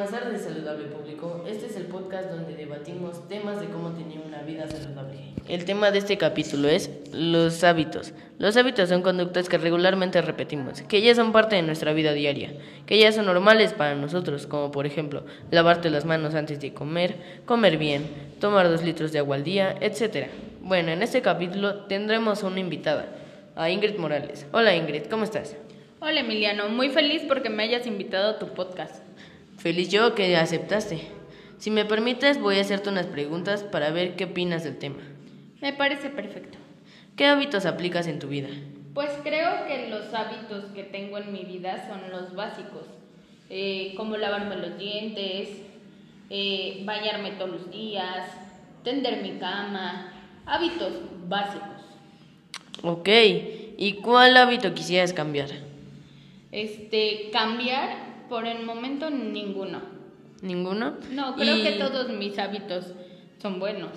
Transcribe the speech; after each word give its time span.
Buenas 0.00 0.18
tardes, 0.18 0.40
saludable 0.44 0.86
público. 0.86 1.44
Este 1.46 1.66
es 1.66 1.76
el 1.76 1.84
podcast 1.84 2.30
donde 2.30 2.54
debatimos 2.54 3.28
temas 3.28 3.60
de 3.60 3.66
cómo 3.66 3.90
tener 3.90 4.18
una 4.26 4.40
vida 4.40 4.66
saludable. 4.66 5.34
El 5.46 5.66
tema 5.66 5.90
de 5.90 5.98
este 5.98 6.16
capítulo 6.16 6.68
es 6.68 6.90
los 7.12 7.62
hábitos. 7.64 8.14
Los 8.38 8.56
hábitos 8.56 8.88
son 8.88 9.02
conductas 9.02 9.50
que 9.50 9.58
regularmente 9.58 10.22
repetimos, 10.22 10.80
que 10.80 11.02
ya 11.02 11.14
son 11.14 11.32
parte 11.32 11.56
de 11.56 11.60
nuestra 11.60 11.92
vida 11.92 12.14
diaria, 12.14 12.54
que 12.86 12.98
ya 12.98 13.12
son 13.12 13.26
normales 13.26 13.74
para 13.74 13.94
nosotros, 13.94 14.46
como 14.46 14.70
por 14.70 14.86
ejemplo 14.86 15.26
lavarte 15.50 15.90
las 15.90 16.06
manos 16.06 16.34
antes 16.34 16.60
de 16.60 16.72
comer, 16.72 17.16
comer 17.44 17.76
bien, 17.76 18.06
tomar 18.40 18.70
dos 18.70 18.82
litros 18.82 19.12
de 19.12 19.18
agua 19.18 19.36
al 19.36 19.44
día, 19.44 19.76
etc. 19.82 20.28
Bueno, 20.62 20.92
en 20.92 21.02
este 21.02 21.20
capítulo 21.20 21.84
tendremos 21.88 22.42
a 22.42 22.46
una 22.46 22.60
invitada, 22.60 23.04
a 23.54 23.68
Ingrid 23.68 23.98
Morales. 23.98 24.46
Hola 24.52 24.74
Ingrid, 24.74 25.08
¿cómo 25.10 25.24
estás? 25.24 25.58
Hola 26.00 26.20
Emiliano, 26.20 26.70
muy 26.70 26.88
feliz 26.88 27.24
porque 27.28 27.50
me 27.50 27.64
hayas 27.64 27.86
invitado 27.86 28.30
a 28.30 28.38
tu 28.38 28.46
podcast. 28.54 29.09
Feliz 29.60 29.90
yo 29.90 30.14
que 30.14 30.38
aceptaste. 30.38 31.02
Si 31.58 31.70
me 31.70 31.84
permites, 31.84 32.40
voy 32.40 32.56
a 32.56 32.62
hacerte 32.62 32.88
unas 32.88 33.04
preguntas 33.04 33.62
para 33.62 33.90
ver 33.90 34.16
qué 34.16 34.24
opinas 34.24 34.64
del 34.64 34.78
tema. 34.78 35.02
Me 35.60 35.74
parece 35.74 36.08
perfecto. 36.08 36.56
¿Qué 37.14 37.26
hábitos 37.26 37.66
aplicas 37.66 38.06
en 38.06 38.18
tu 38.18 38.28
vida? 38.28 38.48
Pues 38.94 39.10
creo 39.22 39.66
que 39.66 39.90
los 39.90 40.14
hábitos 40.14 40.64
que 40.74 40.84
tengo 40.84 41.18
en 41.18 41.30
mi 41.30 41.44
vida 41.44 41.86
son 41.86 42.10
los 42.10 42.34
básicos, 42.34 42.86
eh, 43.50 43.92
como 43.98 44.16
lavarme 44.16 44.56
los 44.56 44.78
dientes, 44.78 45.50
eh, 46.30 46.80
bañarme 46.86 47.32
todos 47.32 47.50
los 47.50 47.70
días, 47.70 48.28
tender 48.82 49.22
mi 49.22 49.32
cama, 49.32 50.10
hábitos 50.46 50.94
básicos. 51.28 51.84
Ok, 52.82 53.10
¿y 53.76 53.98
cuál 54.02 54.38
hábito 54.38 54.72
quisieras 54.72 55.12
cambiar? 55.12 55.50
Este, 56.50 57.28
cambiar 57.30 58.09
por 58.30 58.46
el 58.46 58.64
momento 58.64 59.10
ninguno. 59.10 59.82
¿Ninguno? 60.40 60.94
No, 61.10 61.34
creo 61.34 61.62
que 61.62 61.72
todos 61.72 62.08
mis 62.08 62.38
hábitos 62.38 62.94
son 63.42 63.60
buenos. 63.60 63.90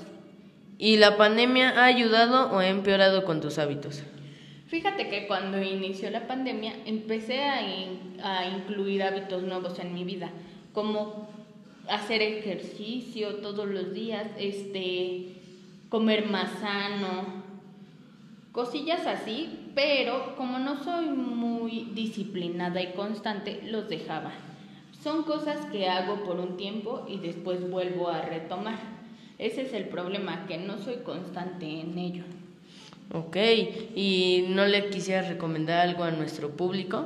¿Y 0.77 0.97
la 0.97 1.15
pandemia 1.15 1.69
ha 1.69 1.85
ayudado 1.85 2.51
o 2.51 2.57
ha 2.57 2.67
empeorado 2.67 3.23
con 3.23 3.39
tus 3.39 3.59
hábitos? 3.59 4.03
Fíjate 4.67 5.07
que 5.07 5.27
cuando 5.27 5.61
inició 5.61 6.09
la 6.09 6.27
pandemia 6.27 6.73
empecé 6.85 7.43
a, 7.43 7.59
a 8.23 8.47
incluir 8.47 9.03
hábitos 9.03 9.43
nuevos 9.43 9.77
en 9.79 9.93
mi 9.93 10.03
vida, 10.03 10.31
como 10.73 11.29
hacer 11.87 12.21
ejercicio 12.21 13.35
todos 13.35 13.67
los 13.67 13.93
días, 13.93 14.27
este, 14.37 15.27
comer 15.89 16.25
más 16.27 16.49
sano, 16.59 17.43
cosillas 18.51 19.05
así, 19.05 19.62
pero 19.75 20.35
como 20.35 20.59
no 20.59 20.83
soy 20.83 21.05
muy 21.05 21.89
disciplinada 21.93 22.81
y 22.81 22.93
constante, 22.93 23.61
los 23.63 23.89
dejaba. 23.89 24.31
Son 25.01 25.23
cosas 25.23 25.65
que 25.71 25.89
hago 25.89 26.23
por 26.23 26.39
un 26.39 26.57
tiempo 26.57 27.05
y 27.07 27.17
después 27.17 27.69
vuelvo 27.69 28.09
a 28.09 28.21
retomar. 28.21 28.77
Ese 29.39 29.63
es 29.63 29.73
el 29.73 29.85
problema, 29.85 30.45
que 30.47 30.57
no 30.57 30.77
soy 30.77 30.97
constante 30.97 31.65
en 31.65 31.97
ello. 31.97 32.23
Ok, 33.11 33.35
¿y 33.95 34.45
no 34.49 34.65
le 34.65 34.89
quisiera 34.89 35.27
recomendar 35.27 35.79
algo 35.81 36.03
a 36.03 36.11
nuestro 36.11 36.51
público? 36.51 37.05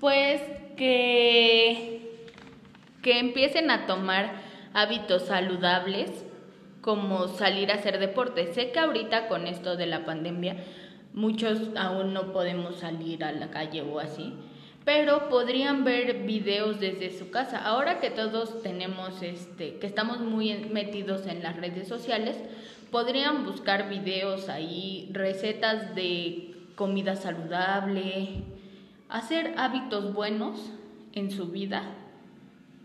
Pues 0.00 0.40
que, 0.76 2.26
que 3.02 3.18
empiecen 3.20 3.70
a 3.70 3.86
tomar 3.86 4.42
hábitos 4.74 5.26
saludables 5.26 6.10
como 6.80 7.28
salir 7.28 7.70
a 7.70 7.76
hacer 7.76 7.98
deporte. 8.00 8.52
Sé 8.52 8.72
que 8.72 8.80
ahorita 8.80 9.28
con 9.28 9.46
esto 9.46 9.76
de 9.76 9.86
la 9.86 10.04
pandemia 10.04 10.56
muchos 11.14 11.70
aún 11.76 12.12
no 12.12 12.32
podemos 12.32 12.76
salir 12.76 13.24
a 13.24 13.32
la 13.32 13.50
calle 13.50 13.82
o 13.82 13.98
así, 13.98 14.34
pero 14.84 15.28
podrían 15.28 15.84
ver 15.84 16.24
videos 16.24 16.80
desde 16.80 17.16
su 17.16 17.30
casa. 17.30 17.64
Ahora 17.64 18.00
que 18.00 18.10
todos 18.10 18.62
tenemos 18.62 19.22
este 19.22 19.78
que 19.78 19.86
estamos 19.86 20.20
muy 20.20 20.54
metidos 20.72 21.26
en 21.26 21.42
las 21.42 21.56
redes 21.56 21.88
sociales, 21.88 22.38
podrían 22.90 23.44
buscar 23.44 23.88
videos 23.88 24.48
ahí, 24.48 25.08
recetas 25.12 25.94
de 25.94 26.54
comida 26.74 27.16
saludable, 27.16 28.42
hacer 29.08 29.54
hábitos 29.56 30.12
buenos 30.12 30.72
en 31.12 31.30
su 31.30 31.48
vida 31.48 31.82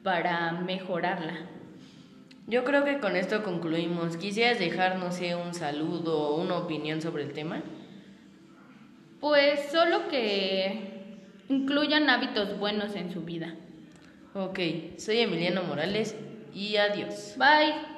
para 0.04 0.52
mejorarla. 0.52 1.34
Yo 2.48 2.64
creo 2.64 2.86
que 2.86 3.00
con 3.00 3.18
esto 3.18 3.44
concluimos. 3.44 4.16
¿Quisieras 4.16 4.60
dejar, 4.60 5.00
no 5.00 5.12
sé, 5.12 5.36
un 5.36 5.54
saludo 5.54 6.18
o 6.18 6.42
una 6.42 6.58
opinión 6.58 7.02
sobre 7.02 7.24
el 7.24 7.34
tema? 7.34 7.62
Pues 9.20 9.72
solo 9.72 10.08
que 10.10 11.18
incluyan 11.50 12.10
hábitos 12.10 12.58
buenos 12.60 12.96
en 12.96 13.12
su 13.12 13.22
vida. 13.22 13.56
Ok, 14.34 14.60
soy 14.98 15.20
Emiliano 15.20 15.64
Morales 15.64 16.16
y 16.54 16.78
adiós. 16.78 17.36
Bye. 17.38 17.97